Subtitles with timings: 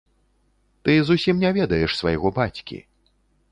[0.87, 2.83] Ты зусім не ведаеш свайго бацькі.